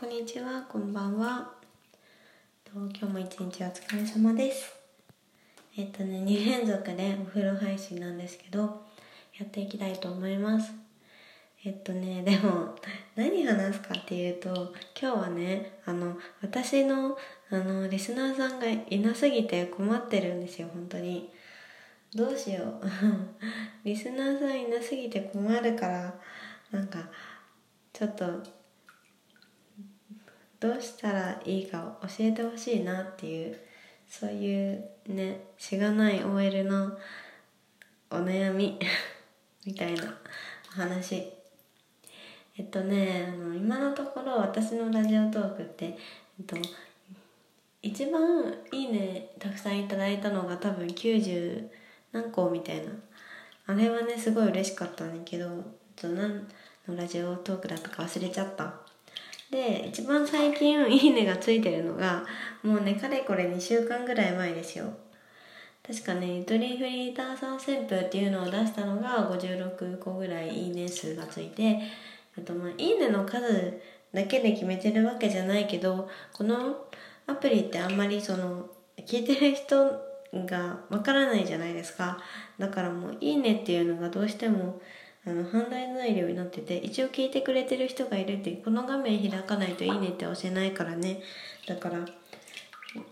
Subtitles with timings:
[0.00, 1.54] こんにちは、こんばんは。
[2.72, 4.72] 今日も一日お疲れ様です。
[5.76, 8.60] えっとね、2連続でお風呂配信なんですけど、
[9.40, 10.72] やっていきたいと思います。
[11.64, 12.76] えっとね、でも、
[13.16, 17.18] 何話すかっていうと、今日はね、あの、私の、
[17.50, 21.28] あの、リスナーさんがいなすぎて困ってるんですよ、本当に。
[22.14, 22.82] どうしよう。
[23.82, 26.14] リスナーさんいなすぎて困るから、
[26.70, 27.10] なんか、
[27.92, 28.57] ちょっと、
[30.60, 33.56] どうしたらいいか教えてほしいなっていう
[34.08, 36.98] そういうねしがない OL の
[38.10, 38.78] お悩み
[39.64, 40.18] みたいな
[40.70, 41.32] お話。
[42.56, 46.56] えっとねあの今のところ私のラジオトークって、えっと、
[47.82, 51.68] 一番いいねたくさんいただいたのが多分90
[52.10, 52.92] 何個みたいな。
[53.66, 55.46] あれはねすごい嬉しかったんだけど
[55.94, 56.48] ちょっと何
[56.88, 58.87] のラジオトークだったか忘れちゃった。
[59.50, 62.24] で一番最近「いいね」がついてるのが
[62.62, 64.92] もうねかれこれ2週間ぐらい前ですよ。
[65.86, 71.80] 確かねゆとりフリーターさん旋風っていうのを出したのが56個ぐらいいいね数がついて
[72.36, 73.80] あとまあいいねの数
[74.12, 76.86] だけで決めてるわけじゃないけどこの
[77.26, 79.98] アプリってあんまりその聞いてる人
[80.34, 82.18] がわからないじゃないですか。
[82.58, 84.80] だからもう「いいね」っていうのがどうしても
[85.28, 91.20] あの犯罪材料になってて一応聞いてくれてる人がいるってこの画面開かないと「いいね」って押せないからね。
[91.66, 91.98] だから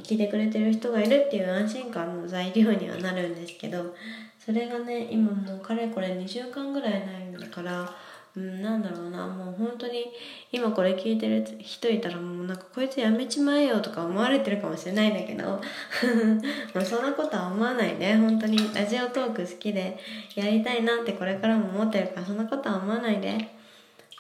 [0.03, 3.95] 聞いてくれてる人がいるっていう安心感の材料にはなるんですけど
[4.39, 7.95] それがね今もうかれこれ2週間ぐらいないんだから
[8.37, 9.27] うんなんだろうな。
[9.27, 10.13] もう本当に
[10.53, 15.45] 今これ聞いてる人いたらもうなんかこいつやめちまえよとか思われてるかもしれないんだけど。
[16.75, 19.99] もうそんなことは思わないで本当にラジオトーク好きで
[20.35, 23.49] やりたいなってこれからも思ってるからそんなことは思わないで。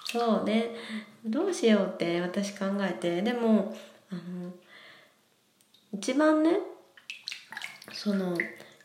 [0.04, 0.74] そうで
[1.24, 3.20] どうしようって私考えて。
[3.20, 3.76] でも
[4.10, 4.50] あの
[5.92, 6.58] 一番ね
[7.92, 8.36] その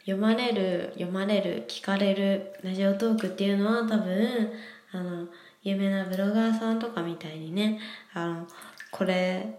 [0.01, 4.51] 読まれる読まれる聞かれるラジオトークっていうのは多分
[4.93, 5.27] あの
[5.63, 7.79] 有名なブロガーさんとかみたいにね
[8.13, 8.47] あの
[8.91, 9.57] これ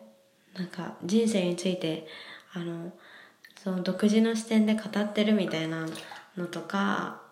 [0.54, 2.06] なんか人生について
[2.52, 2.92] あの
[3.62, 5.86] その独自の視点で語ってるみたいな
[6.36, 7.22] のとか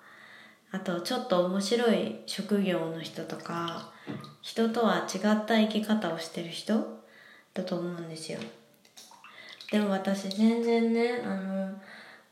[0.72, 3.91] あとちょっと面白い職業の人とか
[4.41, 7.03] 人とは違った生き方をしてる人
[7.53, 8.38] だと思うんですよ。
[9.71, 11.81] でも私全然ねあの、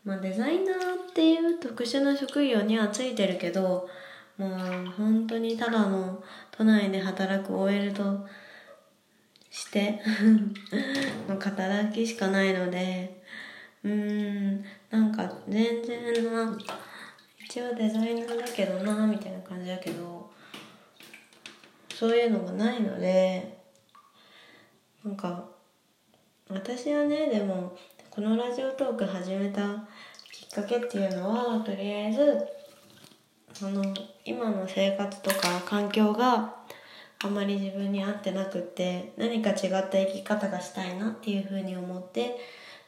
[0.04, 0.76] まあ、デザイナー
[1.10, 3.88] っていう特殊な職業にはついてるけど
[4.38, 6.22] もう本当にただの
[6.52, 8.26] 都内で働く OL と
[9.50, 10.00] して
[11.28, 13.20] の働きしかないので
[13.82, 16.56] うーんなんか全然な
[17.44, 20.30] 一応デザイナーだけどなみたいな感じだけど
[21.92, 23.58] そういうのがないので
[25.04, 25.44] なんか
[26.48, 27.76] 私はねでも
[28.08, 29.88] このラジオトーク始めた
[30.30, 32.57] きっかけっていうのはとりあえず
[33.58, 33.82] その
[34.24, 36.54] 今の生活とか環境が
[37.24, 39.58] あまり自分に合ってなくって何か違っ
[39.90, 42.36] た生き方がしたいなっていうふうに思って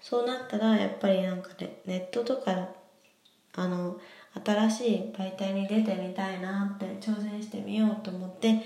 [0.01, 2.69] そうなったらやっぱりなんかねネットとか
[3.57, 3.99] あの
[4.45, 8.63] 新しい媒体に出てみたいなって挑戦してみようと思って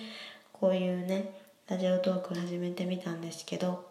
[0.52, 1.32] こういうね
[1.68, 3.86] ラジオトーク始めてみたんですけど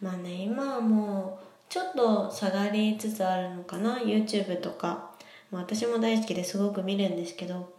[0.00, 5.11] まあね今はもうちょっと下がりつつあるのかな YouTube とか、
[5.58, 7.74] 私も大好きですごく見るんですけど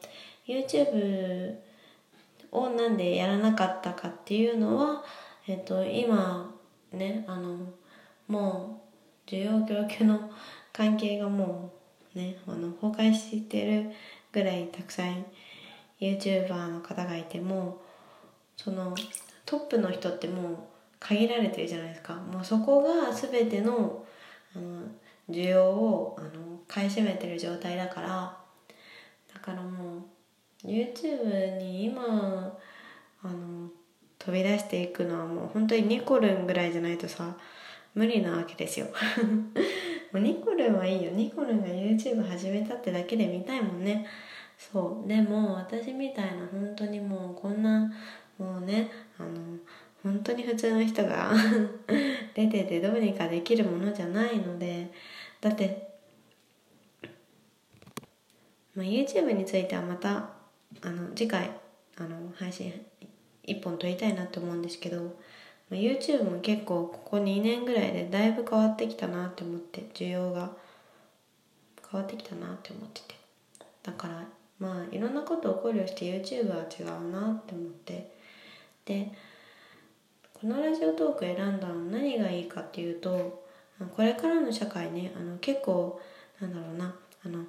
[0.47, 1.55] YouTube
[2.51, 5.03] をなんでやらなかったかっていうのは、
[5.47, 6.53] えっと、今
[6.91, 7.57] ねあの
[8.27, 8.81] も
[9.27, 10.29] う需要供給の
[10.71, 11.73] 関係がも
[12.15, 13.91] うねあの崩壊してる
[14.31, 15.25] ぐらいたくさん
[15.99, 17.81] YouTuber の方がいても
[18.57, 18.93] その
[19.45, 20.57] トップの人ってもう
[20.99, 22.13] 限られてるじゃないですか。
[22.15, 24.05] もうそこが全ての
[24.55, 24.83] あの
[25.29, 28.37] 需要をあの買い占めてる状態だから
[29.33, 30.05] だからも
[30.63, 32.57] う YouTube に今
[33.23, 33.69] あの
[34.19, 37.35] 飛び出していくのはもう本当にニコルンぐらいじゃないとさ
[37.93, 38.87] 無理なわけですよ。
[40.11, 41.11] もうニコルンはいいよ。
[41.11, 44.07] ニコルンが YouTube 始めたってだけで見たいもんね。
[44.57, 45.07] そう。
[45.07, 47.91] でも私みたいな本当にもうこんな
[48.39, 49.29] もうねあの
[50.03, 51.31] 本当に普通の人が
[52.35, 54.91] 出ててどうにかできるものじゃないので
[55.39, 55.87] だって、
[58.75, 60.29] まあ、YouTube についてはまた
[60.81, 61.51] あの次回
[61.97, 62.73] あの配信
[63.43, 65.09] 一本撮りたいなって思うんですけど、ま
[65.71, 70.51] あ、YouTube も結構ここ2年ぐらいでだいぶ変わってきたなって思って需要が
[71.89, 73.15] 変わってきたなって思ってて。
[73.83, 74.25] だから
[74.59, 78.11] まあいろんなことを考慮して YouTube は違うなって思って。
[78.85, 79.11] で
[80.43, 83.45] このラジオトーク選んだの何がいいかっていうと
[83.95, 86.01] これからの社会ねあの結構
[86.41, 86.93] なんだろうな
[87.25, 87.45] あの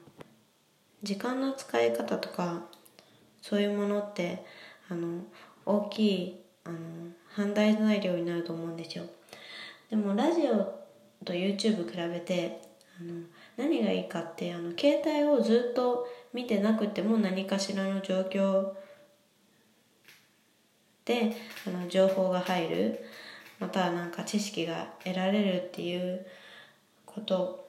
[1.02, 2.62] 時間の使い方とか
[3.42, 4.46] そういうものって
[4.88, 5.22] あの
[5.66, 6.76] 大きいあの
[7.30, 9.06] 判断材料になると思うんですよ。
[9.90, 10.54] でもラジオ
[11.24, 12.60] と YouTube 比べて
[13.00, 13.22] あの
[13.56, 18.83] 何がいいかってあの携帯をずっと見てなくても何かしらの状況
[21.04, 21.36] で
[21.66, 23.04] あの情報が入る
[23.60, 26.26] またなんか知識が得られるっていう
[27.06, 27.64] こと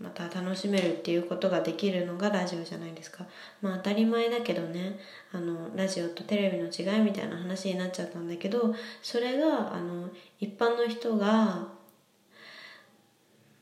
[0.00, 3.26] また楽しめるっていうことができるのがラジオじゃないですか。
[3.60, 4.98] まあ当たり前だけどね
[5.30, 10.08] あのラジオとテレビの違いみたいな話になっちゃったんだけどそれがあの
[10.40, 11.68] 一般の人が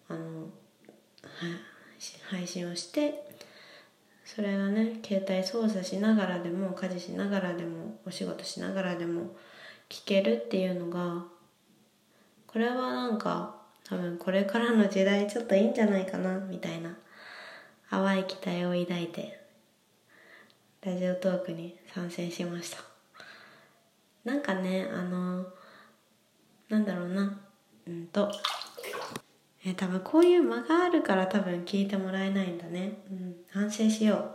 [0.08, 0.48] あの
[2.30, 3.24] 配信をして
[4.34, 9.34] それがね携帯操作しながらでも家事しながらでもお仕事しながらでも
[9.88, 11.24] 聞けるっていうのが
[12.46, 16.94] これはなんか多分これからの時代ちょっといいんじゃないかなみたいな
[17.88, 19.40] 淡い期待を抱いて
[20.82, 22.78] ラジオトークに参戦しました。
[24.26, 25.46] なんかねあの
[26.68, 27.40] なんだろうな
[27.86, 28.30] うんと
[29.68, 34.34] え多分こういう間があるから多分聞いてもらえないんだね、うん、反省しよう。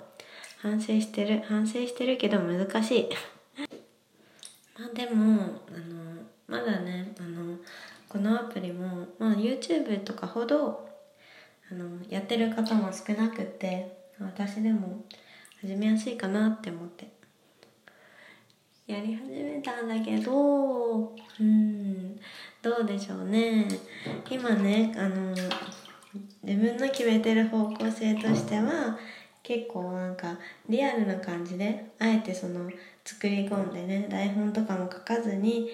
[0.61, 1.41] 反省してる。
[1.45, 3.09] 反省してるけど難しい。
[4.77, 7.57] まあでもあのまだねあの
[8.07, 10.87] このアプリも、まあ、YouTube とかほど
[11.71, 15.03] あのやってる方も少なくて私でも
[15.61, 17.11] 始めやすいかなって思って。
[18.85, 21.15] やり始めたんだけど
[22.63, 23.67] どうでしょうね。
[24.31, 25.35] 今ねあの
[26.43, 28.97] 自分の決めてる方向性としては
[29.43, 30.39] 結構なんか
[30.69, 32.71] リアルな感じであえてその
[33.03, 35.67] 作り込んでね台本とかも書かずに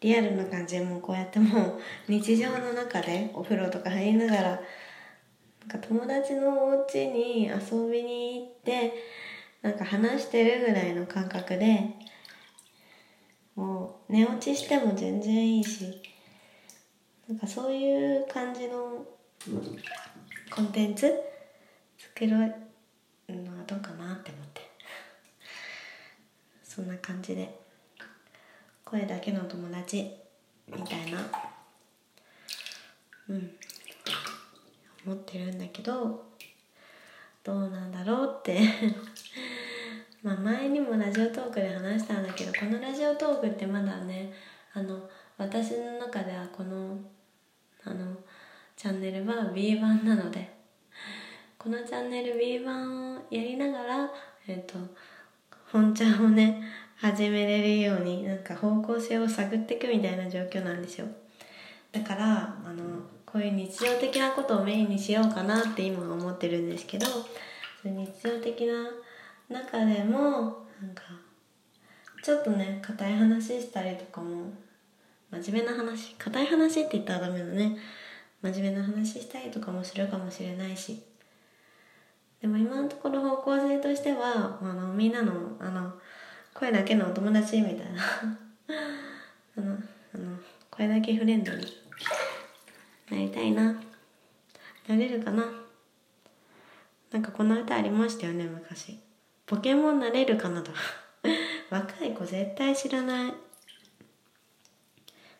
[0.00, 4.58] リアルな感じでもうこうやってもう日常の中でお風呂とか入りながらなん
[5.68, 8.92] か友達のお家に遊びに行って
[9.62, 11.94] なんか話してるぐらいの感覚で
[13.58, 16.00] もう寝落ちしても全然いいし
[17.28, 19.04] なんかそういう感じの
[20.48, 21.12] コンテンツ
[21.98, 22.48] 作るのは
[23.66, 24.62] どうかなって思って。
[26.62, 27.52] そんな感じで。
[28.84, 30.08] 声だけの友達
[30.68, 31.18] みたいな。
[33.28, 33.58] うん。
[35.04, 36.24] 思ってるんだけど
[37.42, 38.60] どうなんだろうって。
[40.28, 44.30] まあ前にもラジオトークで話したんだけどこのラジオトークってまだね
[44.74, 45.08] あの
[45.38, 46.98] 私の中ではこの
[47.82, 48.14] あの
[48.76, 50.52] チャンネルは B 版なので
[51.56, 54.10] このチャンネル B 版をやりながら
[54.46, 54.74] えっ、と
[55.72, 56.62] 本ちゃんをね
[56.96, 61.06] 始めれるようになんか方向性を探っていくみたいな状況なんですよ。
[61.90, 67.06] だからあのこういう日常的なことをメインにしようかなって今思ってるんですけど
[67.82, 68.74] 日常的な
[69.48, 70.20] 中でも
[70.80, 71.02] なんか
[72.22, 74.52] ちょっとね硬い話したりとかも
[75.30, 77.76] 真面目な話硬い話って言ったらダメだね。
[78.40, 81.02] 真面目な話したりとかもするかもしれないし。
[82.40, 85.92] でも今のところ方向性としてはあのみんなのあの
[86.54, 88.02] 声だけのお友達みたいな。
[89.58, 89.74] あの
[90.14, 90.38] あの
[90.70, 91.66] 声だけフレンドに
[93.10, 93.72] なりたいな。
[94.86, 95.44] なれるかな。
[97.10, 98.98] なんかこの歌ありましたよね昔。
[99.48, 100.70] ポケモンなれるかなと。
[101.70, 103.34] 若い子絶対知らない。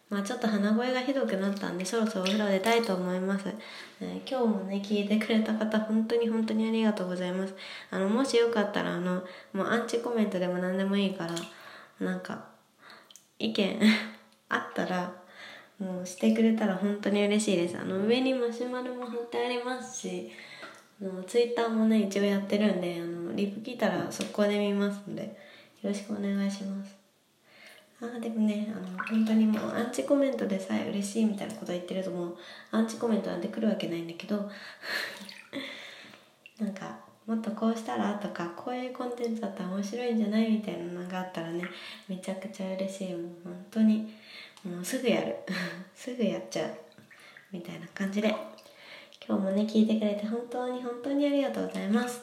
[0.08, 3.52] まあちょっと鼻声がひどくなったんでそろそろお風呂出たいと思います、
[4.00, 7.54] えー、今日もね聞いてくれた方本当に本当にありがとうございます。
[7.90, 9.22] あのもしよかったらあの
[9.52, 11.34] もうアンチコメントでも何でもいいから
[12.00, 12.46] なんか
[13.38, 13.80] 意見
[14.48, 15.12] あったら
[15.78, 17.76] もうしてくれたら本当に嬉しいです。
[17.76, 20.32] あの上にマシュマロも貼ってありますし
[21.00, 26.96] あのツイッターもね一応やってるんであのリプ聞いたら速攻で見ますのでよろしくお願いします。
[28.00, 32.36] あでもねあの本当にもうアンチコメントでさえ嬉しいみたいなこと言ってるともう
[32.70, 34.48] アンチコメントなんて来るわけないんだけど
[36.60, 41.62] なんかもっとこうしたらとかこういうコンテンツだったら面白いんじゃないみたいなのがあったらね
[42.08, 43.14] めちゃくちゃ嬉しい。
[43.14, 44.14] もう本当に
[44.64, 45.36] もうすぐやる。
[45.94, 46.70] すぐやっちゃう。
[47.52, 48.34] みたいな感じで。
[49.28, 52.22] 今日もね聞いてくれて本当に本当にありがとうございます。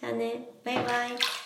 [0.00, 1.45] じゃあねバイバイ。